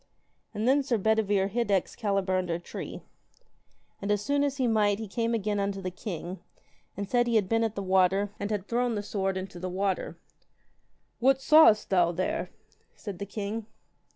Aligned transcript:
And 0.51 0.67
then 0.67 0.81
Sir 0.81 0.97
Bedivere 0.97 1.47
hid 1.47 1.69
Excalibur 1.69 2.35
under 2.35 2.55
a 2.55 2.59
tree. 2.59 3.03
And 4.01 4.11
as 4.11 4.19
soon 4.19 4.43
as 4.43 4.57
he 4.57 4.65
might 4.65 4.97
he 4.97 5.07
came 5.07 5.35
again 5.35 5.59
unto 5.59 5.79
the 5.79 5.91
king, 5.91 6.39
and 6.97 7.07
said 7.07 7.27
he 7.27 7.35
had 7.35 7.47
been 7.47 7.63
at 7.63 7.75
the 7.75 7.83
water, 7.83 8.31
and 8.39 8.49
had 8.49 8.67
thrown 8.67 8.95
the 8.95 9.03
sword 9.03 9.37
into 9.37 9.59
the 9.59 9.69
water. 9.69 10.17
What 11.19 11.39
sawest 11.39 11.91
thou 11.91 12.11
there? 12.13 12.49
said 12.95 13.19
the 13.19 13.27
king. 13.27 13.67